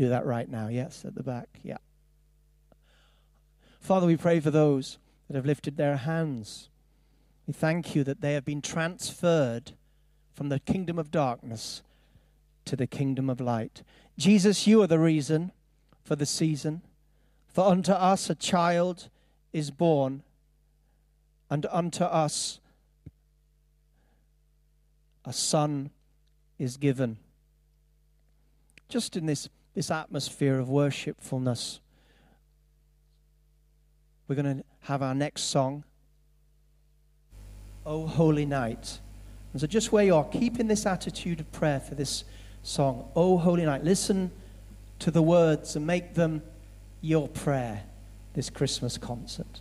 do 0.00 0.08
that 0.08 0.24
right 0.24 0.48
now. 0.48 0.68
Yes, 0.68 1.04
at 1.04 1.14
the 1.14 1.22
back. 1.22 1.48
Yeah. 1.62 1.76
Father, 3.80 4.06
we 4.06 4.16
pray 4.16 4.40
for 4.40 4.50
those 4.50 4.98
that 5.28 5.36
have 5.36 5.44
lifted 5.44 5.76
their 5.76 5.96
hands. 5.96 6.70
We 7.46 7.52
thank 7.52 7.94
you 7.94 8.02
that 8.04 8.22
they 8.22 8.32
have 8.32 8.46
been 8.46 8.62
transferred 8.62 9.72
from 10.32 10.48
the 10.48 10.58
kingdom 10.58 10.98
of 10.98 11.10
darkness 11.10 11.82
to 12.64 12.76
the 12.76 12.86
kingdom 12.86 13.28
of 13.28 13.42
light. 13.42 13.82
Jesus, 14.16 14.66
you 14.66 14.80
are 14.80 14.86
the 14.86 14.98
reason 14.98 15.52
for 16.02 16.16
the 16.16 16.24
season. 16.24 16.80
For 17.52 17.66
unto 17.66 17.92
us 17.92 18.30
a 18.30 18.34
child 18.34 19.08
is 19.52 19.70
born, 19.70 20.22
and 21.50 21.66
unto 21.70 22.04
us 22.04 22.60
a 25.24 25.32
son 25.32 25.90
is 26.58 26.76
given. 26.76 27.16
Just 28.88 29.16
in 29.16 29.26
this, 29.26 29.48
this 29.74 29.90
atmosphere 29.90 30.58
of 30.58 30.68
worshipfulness, 30.68 31.80
we're 34.28 34.36
going 34.36 34.58
to 34.58 34.64
have 34.82 35.02
our 35.02 35.14
next 35.14 35.42
song, 35.42 35.82
O 37.84 38.06
Holy 38.06 38.46
Night. 38.46 39.00
And 39.52 39.60
so, 39.60 39.66
just 39.66 39.90
where 39.90 40.04
you 40.04 40.14
are, 40.14 40.24
keep 40.24 40.60
in 40.60 40.68
this 40.68 40.86
attitude 40.86 41.40
of 41.40 41.50
prayer 41.50 41.80
for 41.80 41.96
this 41.96 42.22
song, 42.62 43.10
O 43.16 43.36
Holy 43.36 43.64
Night. 43.64 43.82
Listen 43.82 44.30
to 45.00 45.10
the 45.10 45.22
words 45.22 45.74
and 45.74 45.84
make 45.84 46.14
them 46.14 46.42
your 47.00 47.28
prayer 47.28 47.84
this 48.34 48.50
Christmas 48.50 48.98
concert. 48.98 49.60